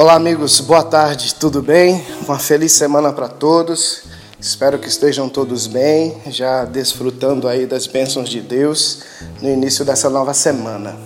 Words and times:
Olá, 0.00 0.14
amigos, 0.14 0.60
boa 0.60 0.82
tarde, 0.82 1.34
tudo 1.34 1.60
bem? 1.60 2.02
Uma 2.26 2.38
feliz 2.38 2.72
semana 2.72 3.12
para 3.12 3.28
todos. 3.28 4.04
Espero 4.40 4.78
que 4.78 4.88
estejam 4.88 5.28
todos 5.28 5.66
bem, 5.66 6.16
já 6.28 6.64
desfrutando 6.64 7.46
aí 7.46 7.66
das 7.66 7.86
bênçãos 7.86 8.30
de 8.30 8.40
Deus 8.40 9.02
no 9.42 9.50
início 9.50 9.84
dessa 9.84 10.08
nova 10.08 10.32
semana. 10.32 10.96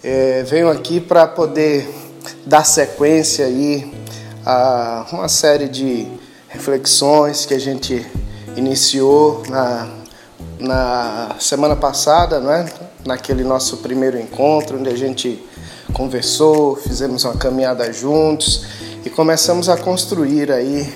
É, 0.00 0.44
venho 0.44 0.70
aqui 0.70 1.00
para 1.00 1.26
poder 1.26 1.92
dar 2.46 2.62
sequência 2.62 3.46
aí 3.46 3.92
a 4.46 5.08
uma 5.10 5.28
série 5.28 5.68
de 5.68 6.06
reflexões 6.46 7.44
que 7.44 7.54
a 7.54 7.58
gente 7.58 8.06
iniciou 8.56 9.42
na, 9.48 9.88
na 10.60 11.34
semana 11.40 11.74
passada, 11.74 12.38
né? 12.38 12.64
naquele 13.04 13.42
nosso 13.42 13.78
primeiro 13.78 14.16
encontro, 14.20 14.78
onde 14.78 14.88
a 14.88 14.96
gente 14.96 15.44
conversou, 15.90 16.76
fizemos 16.76 17.24
uma 17.24 17.34
caminhada 17.34 17.92
juntos 17.92 18.64
e 19.04 19.10
começamos 19.10 19.68
a 19.68 19.76
construir 19.76 20.50
aí 20.50 20.92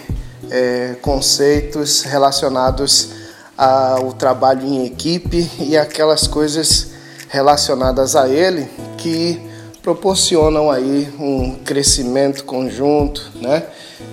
é, 0.50 0.96
conceitos 1.00 2.02
relacionados 2.02 3.10
ao 3.56 4.12
trabalho 4.12 4.66
em 4.66 4.84
equipe 4.86 5.50
e 5.60 5.76
aquelas 5.76 6.26
coisas 6.26 6.88
relacionadas 7.28 8.16
a 8.16 8.28
ele 8.28 8.68
que 8.96 9.40
proporcionam 9.82 10.70
aí 10.70 11.12
um 11.18 11.56
crescimento 11.56 12.44
conjunto, 12.44 13.30
né? 13.34 13.64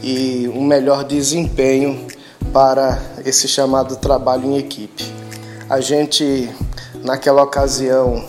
E 0.03 0.51
um 0.53 0.63
melhor 0.63 1.03
desempenho 1.03 2.07
para 2.51 3.01
esse 3.25 3.47
chamado 3.47 3.95
trabalho 3.95 4.45
em 4.45 4.57
equipe. 4.57 5.05
A 5.69 5.79
gente 5.79 6.49
naquela 7.03 7.43
ocasião 7.43 8.23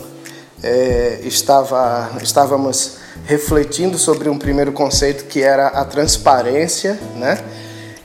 é, 0.63 1.21
estava, 1.25 2.11
estávamos 2.23 2.99
refletindo 3.25 3.99
sobre 3.99 4.29
um 4.29 4.39
primeiro 4.39 4.73
conceito 4.73 5.25
que 5.25 5.43
era 5.43 5.69
a 5.69 5.85
transparência, 5.85 6.99
né? 7.17 7.39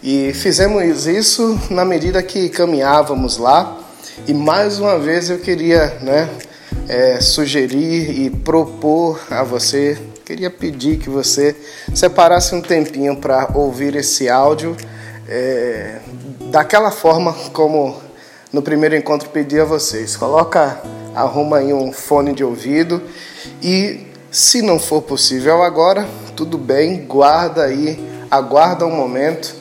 E 0.02 0.34
fizemos 0.34 1.06
isso 1.08 1.60
na 1.70 1.84
medida 1.84 2.22
que 2.24 2.50
caminhávamos 2.50 3.38
lá. 3.38 3.78
E 4.28 4.34
mais 4.34 4.80
uma 4.80 4.98
vez 4.98 5.30
eu 5.30 5.38
queria, 5.40 5.98
né, 6.02 6.30
é, 6.88 7.20
sugerir 7.20 8.20
e 8.20 8.30
propor 8.30 9.20
a 9.30 9.44
você, 9.44 9.98
queria 10.26 10.50
pedir 10.50 10.98
que 10.98 11.10
você 11.10 11.56
separasse 11.94 12.54
um 12.56 12.62
tempinho 12.62 13.16
para 13.18 13.50
ouvir 13.54 13.96
esse 13.96 14.30
áudio 14.30 14.76
é, 15.28 16.00
daquela 16.52 16.92
forma 16.92 17.34
como 17.54 18.02
no 18.52 18.62
primeiro 18.62 18.96
encontro 18.96 19.30
pedi 19.30 19.60
a 19.60 19.66
vocês. 19.66 20.16
Coloca 20.16 20.82
arruma 21.18 21.58
aí 21.58 21.74
um 21.74 21.92
fone 21.92 22.34
de 22.34 22.44
ouvido. 22.44 23.02
E 23.62 24.06
se 24.32 24.62
não 24.62 24.78
for 24.78 25.02
possível 25.02 25.64
agora, 25.64 26.08
tudo 26.36 26.58
bem, 26.58 27.06
guarda 27.06 27.64
aí, 27.64 28.00
aguarda 28.30 28.86
um 28.86 28.96
momento 28.96 29.56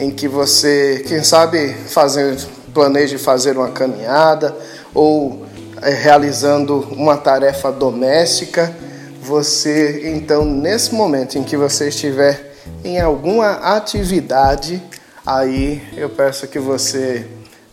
em 0.00 0.10
que 0.10 0.26
você, 0.26 1.04
quem 1.06 1.22
sabe, 1.22 1.74
fazer, 1.88 2.36
planeje 2.72 3.18
fazer 3.18 3.56
uma 3.56 3.70
caminhada 3.70 4.56
ou 4.94 5.44
é, 5.82 5.90
realizando 5.90 6.88
uma 6.92 7.16
tarefa 7.16 7.70
doméstica, 7.70 8.74
você 9.20 10.10
então 10.16 10.44
nesse 10.44 10.94
momento 10.94 11.38
em 11.38 11.42
que 11.42 11.56
você 11.56 11.88
estiver 11.88 12.54
em 12.82 13.00
alguma 13.00 13.52
atividade, 13.76 14.82
aí 15.26 15.82
eu 15.96 16.08
peço 16.08 16.46
que 16.46 16.58
você 16.58 17.26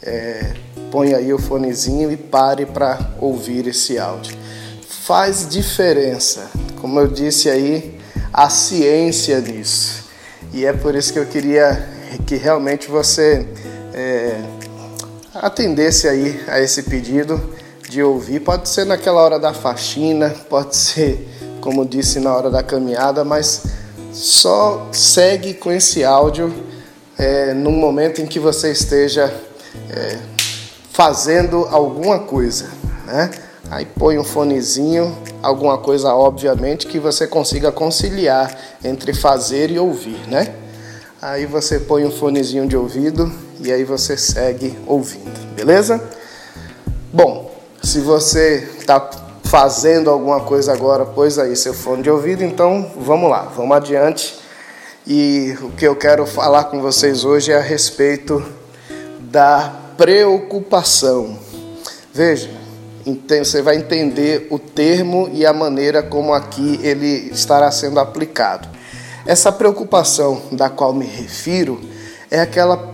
é, 0.04 0.54
põe 0.92 1.14
aí 1.14 1.34
o 1.34 1.40
fonezinho 1.40 2.12
e 2.12 2.18
pare 2.18 2.66
para 2.66 3.00
ouvir 3.20 3.66
esse 3.68 3.98
áudio. 3.98 4.38
Faz 4.86 5.48
diferença, 5.48 6.52
como 6.80 7.00
eu 7.00 7.08
disse 7.08 7.50
aí, 7.50 7.98
a 8.32 8.50
ciência 8.50 9.40
nisso. 9.40 10.04
E 10.54 10.66
é 10.66 10.74
por 10.74 10.94
isso 10.94 11.14
que 11.14 11.20
eu 11.20 11.26
queria 11.26 11.88
que 12.28 12.36
realmente 12.36 12.90
você 12.90 13.48
é, 13.94 14.42
atendesse 15.34 16.10
aí 16.10 16.44
a 16.48 16.60
esse 16.60 16.84
pedido 16.84 17.42
de 17.90 18.04
ouvir. 18.04 18.42
Pode 18.42 18.68
ser 18.68 18.86
naquela 18.86 19.22
hora 19.22 19.40
da 19.40 19.54
faxina, 19.54 20.30
pode 20.50 20.76
ser, 20.76 21.28
como 21.62 21.86
disse, 21.86 22.20
na 22.20 22.36
hora 22.36 22.50
da 22.50 22.62
caminhada, 22.62 23.24
mas 23.24 23.64
só 24.12 24.90
segue 24.92 25.54
com 25.54 25.72
esse 25.72 26.04
áudio 26.04 26.54
é, 27.18 27.54
no 27.54 27.72
momento 27.72 28.22
em 28.22 28.26
que 28.26 28.40
você 28.40 28.72
esteja 28.72 29.34
é, 29.90 30.31
fazendo 31.04 31.68
alguma 31.72 32.20
coisa, 32.20 32.70
né? 33.08 33.32
Aí 33.72 33.88
põe 33.88 34.20
um 34.20 34.24
fonezinho, 34.24 35.18
alguma 35.42 35.80
coisa 35.80 36.14
obviamente 36.14 36.86
que 36.86 37.00
você 37.00 37.26
consiga 37.26 37.72
conciliar 37.72 38.56
entre 38.84 39.12
fazer 39.12 39.72
e 39.72 39.80
ouvir, 39.80 40.20
né? 40.28 40.54
Aí 41.20 41.48
você 41.48 41.80
põe 41.80 42.06
um 42.06 42.12
fonezinho 42.12 42.68
de 42.68 42.78
ouvido 42.78 43.32
e 43.60 43.72
aí 43.72 43.84
você 43.84 44.16
segue 44.16 44.78
ouvindo, 44.86 45.56
beleza? 45.56 46.00
Bom, 47.12 47.52
se 47.82 48.00
você 48.00 48.70
está 48.78 49.10
fazendo 49.46 50.12
alguma 50.12 50.42
coisa 50.42 50.72
agora, 50.72 51.04
pois 51.04 51.40
aí 51.40 51.56
seu 51.56 51.74
fone 51.74 52.04
de 52.04 52.12
ouvido, 52.12 52.44
então 52.44 52.92
vamos 52.96 53.28
lá, 53.28 53.52
vamos 53.56 53.76
adiante. 53.76 54.40
E 55.08 55.58
o 55.64 55.72
que 55.72 55.88
eu 55.88 55.96
quero 55.96 56.28
falar 56.28 56.66
com 56.66 56.80
vocês 56.80 57.26
hoje 57.26 57.52
é 57.52 57.58
a 57.58 57.60
respeito 57.60 58.46
da 59.20 59.81
preocupação. 59.98 61.38
Veja, 62.14 62.50
você 63.28 63.62
vai 63.62 63.78
entender 63.78 64.48
o 64.52 64.60
termo 64.60 65.30
e 65.34 65.46
a 65.46 65.54
maneira 65.54 66.04
como 66.04 66.34
aqui 66.34 66.80
ele 66.84 67.30
estará 67.32 67.72
sendo 67.72 68.00
aplicado. 68.00 68.68
Essa 69.26 69.52
preocupação 69.52 70.42
da 70.52 70.70
qual 70.70 70.94
me 70.94 71.06
refiro 71.06 71.80
é 72.30 72.40
aquela, 72.40 72.94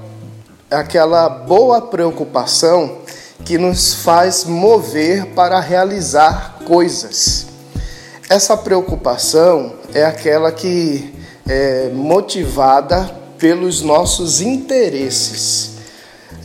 aquela 0.69 1.29
boa 1.29 1.81
preocupação 1.81 2.99
que 3.45 3.57
nos 3.57 3.93
faz 3.93 4.43
mover 4.43 5.27
para 5.27 5.59
realizar 5.59 6.59
coisas. 6.65 7.47
Essa 8.29 8.57
preocupação 8.57 9.73
é 9.93 10.03
aquela 10.03 10.51
que 10.51 11.13
é 11.47 11.89
motivada 11.93 13.09
pelos 13.37 13.81
nossos 13.81 14.41
interesses. 14.41 15.76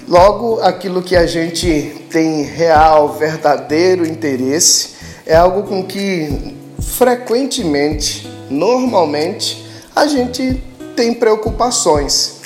Logo, 0.08 0.60
aquilo 0.60 1.02
que 1.02 1.16
a 1.16 1.26
gente 1.26 2.04
tem 2.10 2.42
real, 2.42 3.14
verdadeiro 3.14 4.06
interesse 4.06 4.90
é 5.24 5.36
algo 5.36 5.62
com 5.62 5.84
que 5.84 6.56
frequentemente, 6.80 8.28
normalmente, 8.50 9.64
a 9.94 10.06
gente 10.06 10.62
tem 10.96 11.14
preocupações. 11.14 12.40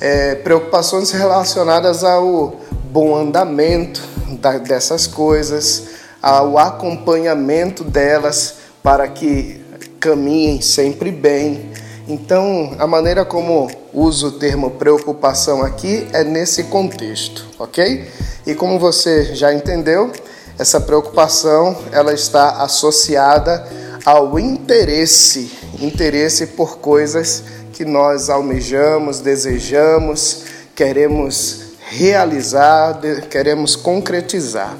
É, 0.00 0.36
preocupações 0.36 1.10
relacionadas 1.10 2.04
ao 2.04 2.60
bom 2.92 3.16
andamento 3.16 4.00
da, 4.40 4.58
dessas 4.58 5.06
coisas, 5.06 5.88
ao 6.22 6.56
acompanhamento 6.56 7.82
delas 7.82 8.56
para 8.82 9.08
que 9.08 9.60
caminhem 9.98 10.60
sempre 10.60 11.10
bem. 11.10 11.70
Então, 12.08 12.74
a 12.78 12.86
maneira 12.86 13.22
como 13.22 13.70
uso 13.92 14.28
o 14.28 14.32
termo 14.32 14.70
preocupação 14.70 15.62
aqui 15.62 16.08
é 16.10 16.24
nesse 16.24 16.64
contexto, 16.64 17.46
ok? 17.58 18.08
E 18.46 18.54
como 18.54 18.78
você 18.78 19.34
já 19.34 19.52
entendeu, 19.52 20.10
essa 20.58 20.80
preocupação 20.80 21.76
ela 21.92 22.14
está 22.14 22.62
associada 22.62 23.68
ao 24.06 24.38
interesse, 24.38 25.52
interesse 25.78 26.46
por 26.46 26.78
coisas 26.78 27.44
que 27.74 27.84
nós 27.84 28.30
almejamos, 28.30 29.20
desejamos, 29.20 30.44
queremos 30.74 31.60
realizar, 31.90 32.98
queremos 33.28 33.76
concretizar. 33.76 34.74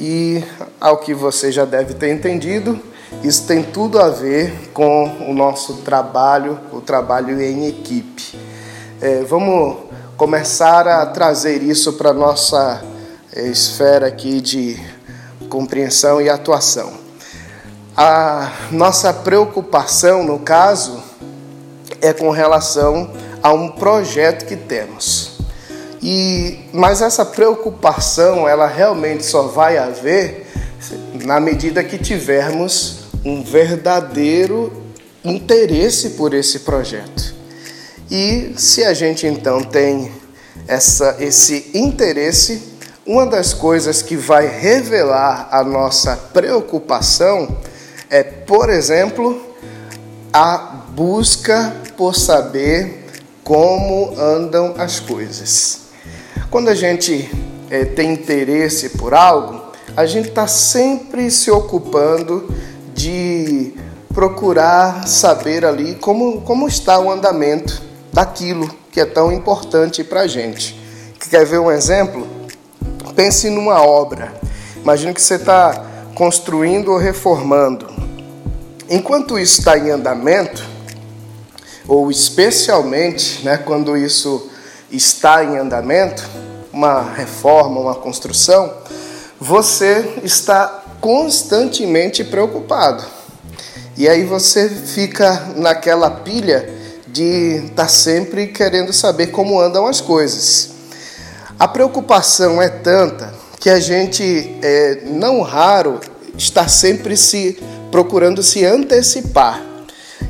E 0.00 0.42
ao 0.80 0.98
que 0.98 1.14
você 1.14 1.52
já 1.52 1.64
deve 1.64 1.94
ter 1.94 2.10
entendido, 2.10 2.80
isso 3.22 3.46
tem 3.46 3.64
tudo 3.64 3.98
a 3.98 4.08
ver 4.08 4.70
com 4.72 5.04
o 5.28 5.34
nosso 5.34 5.78
trabalho, 5.78 6.58
o 6.72 6.80
trabalho 6.80 7.40
em 7.42 7.66
equipe. 7.66 8.38
É, 9.00 9.22
vamos 9.24 9.76
começar 10.16 10.86
a 10.86 11.04
trazer 11.06 11.62
isso 11.62 11.94
para 11.94 12.10
a 12.10 12.14
nossa 12.14 12.82
é, 13.34 13.42
esfera 13.48 14.06
aqui 14.06 14.40
de 14.40 14.80
compreensão 15.48 16.20
e 16.20 16.30
atuação. 16.30 16.92
A 17.96 18.52
nossa 18.70 19.12
preocupação, 19.12 20.22
no 20.22 20.38
caso, 20.38 21.02
é 22.00 22.12
com 22.12 22.30
relação 22.30 23.10
a 23.42 23.52
um 23.52 23.68
projeto 23.70 24.46
que 24.46 24.56
temos. 24.56 25.38
E 26.00 26.68
mas 26.72 27.02
essa 27.02 27.24
preocupação, 27.24 28.48
ela 28.48 28.68
realmente 28.68 29.24
só 29.26 29.42
vai 29.42 29.76
haver 29.76 30.46
na 31.24 31.40
medida 31.40 31.82
que 31.82 31.98
tivermos 31.98 33.07
um 33.24 33.42
verdadeiro 33.42 34.72
interesse 35.24 36.10
por 36.10 36.34
esse 36.34 36.60
projeto. 36.60 37.34
E 38.10 38.54
se 38.56 38.84
a 38.84 38.94
gente 38.94 39.26
então 39.26 39.62
tem 39.62 40.10
essa, 40.66 41.16
esse 41.20 41.70
interesse, 41.74 42.62
uma 43.06 43.26
das 43.26 43.52
coisas 43.52 44.02
que 44.02 44.16
vai 44.16 44.46
revelar 44.46 45.48
a 45.50 45.62
nossa 45.64 46.16
preocupação 46.16 47.58
é, 48.10 48.22
por 48.22 48.70
exemplo, 48.70 49.40
a 50.32 50.56
busca 50.90 51.74
por 51.96 52.14
saber 52.14 53.06
como 53.44 54.14
andam 54.18 54.74
as 54.78 55.00
coisas. 55.00 55.88
Quando 56.50 56.68
a 56.68 56.74
gente 56.74 57.30
é, 57.70 57.84
tem 57.84 58.12
interesse 58.12 58.90
por 58.90 59.12
algo, 59.12 59.60
a 59.96 60.06
gente 60.06 60.28
está 60.28 60.46
sempre 60.46 61.30
se 61.30 61.50
ocupando 61.50 62.48
de 62.98 63.72
procurar 64.12 65.06
saber 65.06 65.64
ali 65.64 65.94
como, 65.94 66.40
como 66.40 66.66
está 66.66 66.98
o 66.98 67.08
andamento 67.08 67.80
daquilo 68.12 68.68
que 68.90 69.00
é 69.00 69.04
tão 69.04 69.30
importante 69.30 70.02
para 70.02 70.22
a 70.22 70.26
gente. 70.26 70.76
Quer 71.30 71.46
ver 71.46 71.60
um 71.60 71.70
exemplo? 71.70 72.26
Pense 73.14 73.48
numa 73.50 73.80
obra. 73.80 74.34
Imagina 74.82 75.14
que 75.14 75.22
você 75.22 75.36
está 75.36 75.84
construindo 76.12 76.90
ou 76.90 76.98
reformando. 76.98 77.86
Enquanto 78.90 79.38
isso 79.38 79.60
está 79.60 79.78
em 79.78 79.90
andamento, 79.90 80.64
ou 81.86 82.10
especialmente 82.10 83.44
né, 83.44 83.58
quando 83.58 83.96
isso 83.96 84.50
está 84.90 85.44
em 85.44 85.56
andamento, 85.56 86.28
uma 86.72 87.02
reforma, 87.02 87.78
uma 87.78 87.94
construção, 87.94 88.72
você 89.40 90.14
está 90.24 90.77
constantemente 91.00 92.24
preocupado. 92.24 93.04
E 93.96 94.08
aí 94.08 94.24
você 94.24 94.68
fica 94.68 95.52
naquela 95.56 96.10
pilha 96.10 96.68
de 97.06 97.64
estar 97.64 97.84
tá 97.84 97.88
sempre 97.88 98.48
querendo 98.48 98.92
saber 98.92 99.28
como 99.28 99.60
andam 99.60 99.86
as 99.86 100.00
coisas. 100.00 100.70
A 101.58 101.66
preocupação 101.66 102.62
é 102.62 102.68
tanta 102.68 103.34
que 103.58 103.68
a 103.68 103.80
gente, 103.80 104.56
é, 104.62 105.00
não 105.04 105.42
raro, 105.42 105.98
está 106.36 106.68
sempre 106.68 107.16
se 107.16 107.58
procurando 107.90 108.42
se 108.42 108.64
antecipar. 108.64 109.60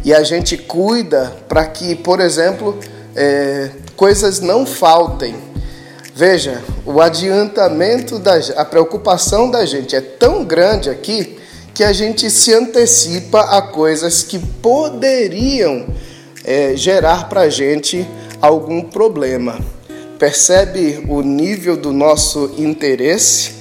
E 0.04 0.14
a 0.14 0.22
gente 0.22 0.56
cuida 0.56 1.36
para 1.46 1.66
que, 1.66 1.94
por 1.94 2.20
exemplo, 2.20 2.78
é, 3.14 3.70
coisas 3.94 4.40
não 4.40 4.64
faltem. 4.64 5.34
Veja, 6.18 6.64
o 6.84 7.00
adiantamento 7.00 8.18
da 8.18 8.34
a 8.56 8.64
preocupação 8.64 9.48
da 9.48 9.64
gente 9.64 9.94
é 9.94 10.00
tão 10.00 10.44
grande 10.44 10.90
aqui 10.90 11.38
que 11.72 11.84
a 11.84 11.92
gente 11.92 12.28
se 12.28 12.52
antecipa 12.52 13.56
a 13.56 13.62
coisas 13.62 14.24
que 14.24 14.36
poderiam 14.36 15.86
é, 16.44 16.74
gerar 16.74 17.28
para 17.28 17.42
a 17.42 17.48
gente 17.48 18.04
algum 18.42 18.82
problema. 18.82 19.60
Percebe 20.18 21.04
o 21.08 21.22
nível 21.22 21.76
do 21.76 21.92
nosso 21.92 22.52
interesse, 22.58 23.52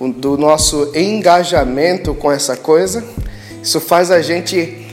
do 0.00 0.36
nosso 0.36 0.90
engajamento 0.96 2.16
com 2.16 2.32
essa 2.32 2.56
coisa? 2.56 3.04
Isso 3.62 3.78
faz 3.78 4.10
a 4.10 4.20
gente 4.20 4.88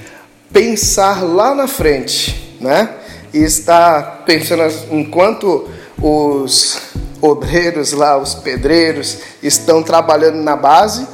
pensar 0.53 1.23
lá 1.23 1.55
na 1.55 1.67
frente, 1.67 2.55
né? 2.61 2.97
E 3.33 3.39
está 3.39 4.21
pensando 4.27 4.71
enquanto 4.91 5.67
os 6.01 6.88
obreiros 7.21 7.91
lá, 7.91 8.17
os 8.17 8.35
pedreiros, 8.35 9.17
estão 9.41 9.83
trabalhando 9.83 10.37
na 10.37 10.55
base, 10.55 11.07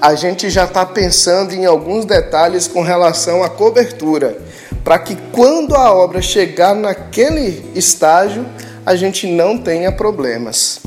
a 0.00 0.14
gente 0.14 0.48
já 0.48 0.64
está 0.64 0.86
pensando 0.86 1.52
em 1.52 1.66
alguns 1.66 2.04
detalhes 2.04 2.66
com 2.66 2.82
relação 2.82 3.42
à 3.42 3.50
cobertura, 3.50 4.38
para 4.82 4.98
que 4.98 5.16
quando 5.30 5.74
a 5.74 5.92
obra 5.92 6.22
chegar 6.22 6.74
naquele 6.74 7.70
estágio, 7.74 8.46
a 8.86 8.96
gente 8.96 9.26
não 9.26 9.58
tenha 9.58 9.92
problemas. 9.92 10.80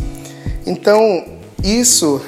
Então, 0.66 1.26
isso 1.64 2.22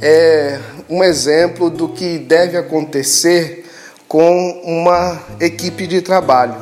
é 0.00 0.60
um 0.88 1.02
exemplo 1.02 1.68
do 1.68 1.88
que 1.88 2.18
deve 2.18 2.56
acontecer 2.56 3.66
com 4.06 4.62
uma 4.64 5.20
equipe 5.40 5.86
de 5.86 6.00
trabalho. 6.00 6.54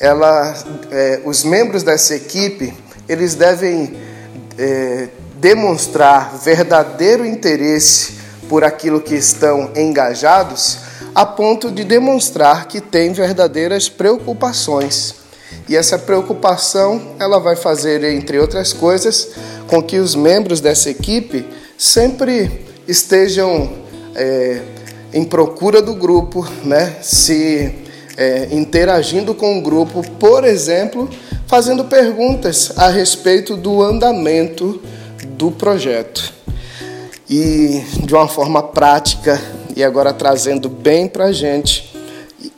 Ela, 0.00 0.54
é, 0.90 1.20
os 1.24 1.44
membros 1.44 1.82
dessa 1.82 2.14
equipe, 2.14 2.72
eles 3.08 3.34
devem 3.34 4.07
é, 4.58 5.08
demonstrar 5.36 6.36
verdadeiro 6.38 7.24
interesse 7.24 8.18
por 8.48 8.64
aquilo 8.64 9.00
que 9.00 9.14
estão 9.14 9.70
engajados, 9.76 10.78
a 11.14 11.24
ponto 11.24 11.70
de 11.70 11.84
demonstrar 11.84 12.66
que 12.66 12.80
têm 12.80 13.12
verdadeiras 13.12 13.88
preocupações. 13.88 15.14
E 15.68 15.76
essa 15.76 15.98
preocupação, 15.98 17.14
ela 17.18 17.38
vai 17.38 17.54
fazer, 17.54 18.02
entre 18.04 18.38
outras 18.38 18.72
coisas, 18.72 19.28
com 19.66 19.82
que 19.82 19.98
os 19.98 20.14
membros 20.14 20.60
dessa 20.60 20.90
equipe 20.90 21.46
sempre 21.76 22.66
estejam 22.86 23.70
é, 24.14 24.62
em 25.12 25.24
procura 25.24 25.80
do 25.82 25.94
grupo, 25.94 26.46
né? 26.64 26.96
se 27.02 27.87
é, 28.18 28.48
interagindo 28.50 29.32
com 29.32 29.56
o 29.56 29.62
grupo, 29.62 30.02
por 30.18 30.42
exemplo, 30.42 31.08
fazendo 31.46 31.84
perguntas 31.84 32.72
a 32.76 32.88
respeito 32.88 33.56
do 33.56 33.80
andamento 33.80 34.82
do 35.36 35.52
projeto. 35.52 36.34
E 37.30 37.84
de 38.04 38.12
uma 38.12 38.26
forma 38.26 38.60
prática, 38.60 39.40
e 39.76 39.84
agora 39.84 40.12
trazendo 40.12 40.68
bem 40.68 41.06
para 41.06 41.26
a 41.26 41.32
gente, 41.32 41.94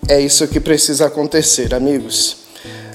é 0.09 0.19
isso 0.19 0.49
que 0.49 0.59
precisa 0.59 1.09
acontecer, 1.09 1.75
amigos. 1.75 2.39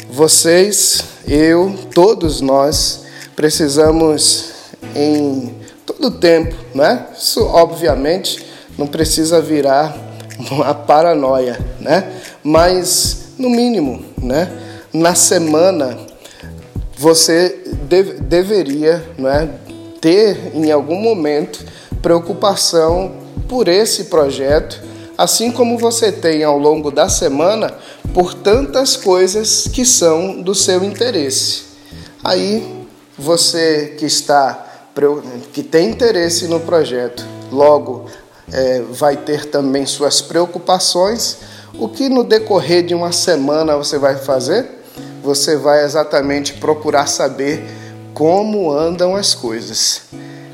Vocês, 0.10 1.04
eu, 1.28 1.76
todos 1.94 2.42
nós 2.42 3.02
precisamos 3.36 4.54
em 4.96 5.54
todo 5.86 6.10
tempo, 6.10 6.56
né? 6.74 7.06
Isso 7.16 7.46
obviamente 7.46 8.44
não 8.76 8.88
precisa 8.88 9.40
virar 9.40 9.96
uma 10.50 10.74
paranoia, 10.74 11.60
né? 11.80 12.12
Mas 12.48 13.30
no 13.40 13.50
mínimo, 13.50 14.06
né? 14.22 14.52
Na 14.94 15.16
semana 15.16 15.98
você 16.96 17.60
deve, 17.90 18.20
deveria, 18.20 19.04
né? 19.18 19.50
Ter 20.00 20.52
em 20.54 20.72
algum 20.72 21.02
momento 21.02 21.66
preocupação 22.04 23.14
por 23.50 23.68
esse 23.68 24.06
projeto, 24.06 24.80
assim 25.18 25.52
como 25.52 25.76
você 25.76 26.12
tem 26.12 26.44
ao 26.44 26.60
longo 26.60 26.92
da 26.92 27.10
semana 27.10 27.74
por 28.14 28.36
tantas 28.36 28.96
coisas 28.96 29.68
que 29.68 29.84
são 29.84 30.40
do 30.40 30.54
seu 30.54 30.84
interesse. 30.84 31.64
Aí 32.24 32.86
você 33.18 33.96
que 33.98 34.06
está 34.06 34.62
que 35.52 35.64
tem 35.64 35.90
interesse 35.90 36.48
no 36.48 36.60
projeto, 36.60 37.26
logo 37.52 38.06
é, 38.54 38.84
vai 38.92 39.18
ter 39.18 39.48
também 39.48 39.88
suas 39.88 40.22
preocupações. 40.22 41.55
O 41.78 41.90
que 41.90 42.08
no 42.08 42.24
decorrer 42.24 42.86
de 42.86 42.96
uma 42.96 43.12
semana 43.12 43.76
você 43.76 43.98
vai 43.98 44.16
fazer? 44.16 44.66
Você 45.22 45.58
vai 45.58 45.84
exatamente 45.84 46.54
procurar 46.54 47.06
saber 47.06 47.66
como 48.14 48.72
andam 48.72 49.14
as 49.14 49.36
coisas. 49.36 50.04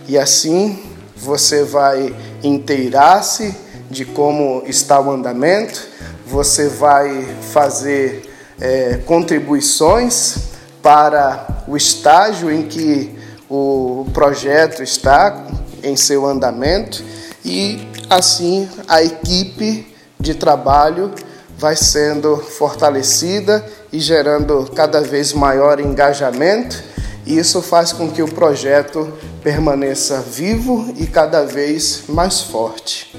E 0.07 0.17
assim 0.17 0.79
você 1.15 1.63
vai 1.63 2.15
inteirar-se 2.43 3.55
de 3.87 4.03
como 4.03 4.63
está 4.65 4.99
o 4.99 5.11
andamento, 5.11 5.79
você 6.25 6.67
vai 6.67 7.27
fazer 7.51 8.27
é, 8.59 8.99
contribuições 9.05 10.37
para 10.81 11.63
o 11.67 11.77
estágio 11.77 12.49
em 12.49 12.63
que 12.63 13.15
o 13.47 14.07
projeto 14.11 14.81
está 14.81 15.45
em 15.83 15.95
seu 15.95 16.25
andamento 16.25 17.03
e 17.45 17.87
assim 18.09 18.67
a 18.87 19.03
equipe 19.03 19.90
de 20.21 20.35
trabalho 20.35 21.11
vai 21.57 21.75
sendo 21.75 22.37
fortalecida 22.37 23.65
e 23.91 23.99
gerando 23.99 24.71
cada 24.75 25.01
vez 25.01 25.33
maior 25.33 25.79
engajamento. 25.79 26.81
E 27.25 27.37
isso 27.37 27.61
faz 27.61 27.91
com 27.91 28.09
que 28.09 28.23
o 28.23 28.31
projeto 28.31 29.11
permaneça 29.43 30.21
vivo 30.21 30.93
e 30.97 31.05
cada 31.05 31.45
vez 31.45 32.03
mais 32.07 32.41
forte. 32.41 33.15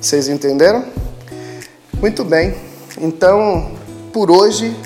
Vocês 0.00 0.28
entenderam? 0.28 0.84
Muito 1.94 2.24
bem. 2.24 2.56
Então, 2.98 3.72
por 4.12 4.30
hoje, 4.30 4.76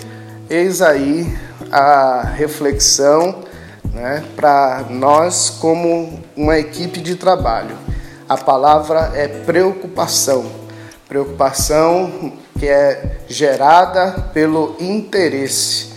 eis 0.49 0.83
aí 0.83 1.27
a 1.71 2.23
reflexão 2.23 3.43
né, 3.95 4.25
para 4.37 4.85
nós 4.91 5.51
como 5.51 6.21
uma 6.37 6.59
equipe 6.59 7.01
de 7.01 7.17
trabalho. 7.17 7.77
A 8.29 8.37
palavra 8.37 9.13
é 9.15 9.27
preocupação. 9.27 10.60
Preocupação 11.11 12.35
que 12.57 12.69
é 12.69 13.17
gerada 13.29 14.29
pelo 14.33 14.77
interesse. 14.79 15.89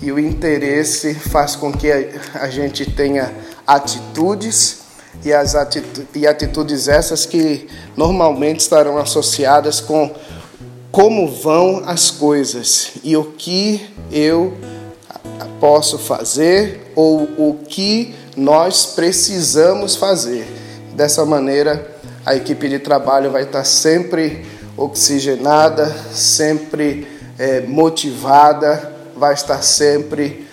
E 0.00 0.10
o 0.10 0.18
interesse 0.18 1.12
faz 1.12 1.54
com 1.54 1.70
que 1.70 1.92
a 2.34 2.48
gente 2.48 2.90
tenha 2.90 3.30
atitudes 3.66 4.78
e, 5.22 5.34
as 5.34 5.54
atitudes, 5.54 6.06
e 6.14 6.26
atitudes 6.26 6.88
essas 6.88 7.26
que 7.26 7.68
normalmente 7.94 8.60
estarão 8.60 8.96
associadas 8.96 9.82
com 9.82 10.14
como 10.90 11.28
vão 11.28 11.82
as 11.84 12.10
coisas 12.10 12.92
e 13.04 13.18
o 13.18 13.24
que 13.32 13.86
eu 14.10 14.54
posso 15.60 15.98
fazer 15.98 16.90
ou 16.96 17.24
o 17.36 17.58
que 17.68 18.14
nós 18.34 18.86
precisamos 18.86 19.94
fazer. 19.94 20.46
Dessa 20.94 21.22
maneira, 21.26 21.94
a 22.24 22.34
equipe 22.34 22.66
de 22.68 22.78
trabalho 22.78 23.30
vai 23.30 23.42
estar 23.42 23.64
sempre 23.64 24.53
oxigenada, 24.76 25.86
sempre 26.12 27.06
é, 27.38 27.60
motivada, 27.60 28.92
vai 29.16 29.34
estar 29.34 29.62
sempre 29.62 30.46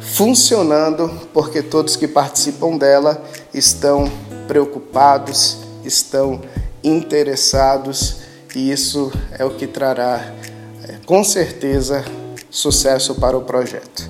funcionando, 0.00 1.08
porque 1.32 1.62
todos 1.62 1.96
que 1.96 2.08
participam 2.08 2.76
dela 2.76 3.22
estão 3.52 4.10
preocupados, 4.46 5.58
estão 5.84 6.40
interessados, 6.82 8.20
e 8.54 8.70
isso 8.70 9.12
é 9.38 9.44
o 9.44 9.50
que 9.50 9.66
trará, 9.66 10.32
é, 10.88 10.94
com 11.04 11.22
certeza, 11.22 12.04
sucesso 12.50 13.14
para 13.14 13.36
o 13.36 13.42
projeto. 13.42 14.08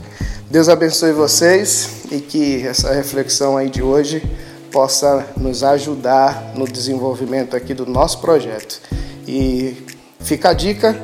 Deus 0.50 0.68
abençoe 0.68 1.12
vocês 1.12 2.04
e 2.10 2.20
que 2.20 2.66
essa 2.66 2.92
reflexão 2.92 3.56
aí 3.56 3.68
de 3.68 3.82
hoje 3.82 4.22
possa 4.70 5.26
nos 5.36 5.62
ajudar 5.62 6.52
no 6.54 6.66
desenvolvimento 6.66 7.56
aqui 7.56 7.74
do 7.74 7.84
nosso 7.84 8.20
projeto. 8.20 8.80
E 9.28 9.76
fica 10.20 10.48
a 10.48 10.52
dica, 10.54 10.98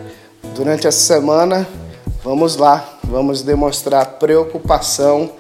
durante 0.55 0.87
essa 0.87 0.99
semana, 0.99 1.69
vamos 2.23 2.57
lá, 2.57 2.99
vamos 3.05 3.43
demonstrar 3.43 4.19
preocupação 4.19 5.31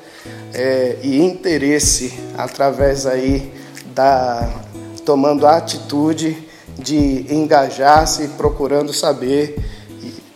é, 0.52 0.98
e 1.02 1.18
interesse 1.18 2.12
através 2.36 3.06
aí 3.06 3.50
da 3.94 4.52
tomando 5.02 5.46
a 5.46 5.56
atitude 5.56 6.46
de 6.78 7.26
engajar-se, 7.34 8.28
procurando 8.36 8.92
saber 8.92 9.56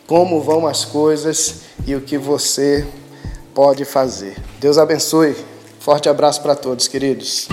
como 0.07 0.41
vão 0.41 0.67
as 0.67 0.87
coisas 0.87 1.63
e 1.87 1.95
o 1.95 2.01
que 2.01 2.17
você 2.17 2.87
pode 3.55 3.85
fazer. 3.85 4.37
Deus 4.59 4.79
abençoe. 4.79 5.37
Forte 5.81 6.09
abraço 6.09 6.41
para 6.43 6.55
todos, 6.55 6.89
queridos. 6.89 7.49